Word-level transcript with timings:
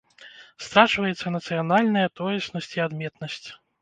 Страчваецца 0.67 1.33
нацыянальная 1.35 2.07
тоеснасць 2.21 2.71
і 2.79 2.85
адметнасць. 2.87 3.45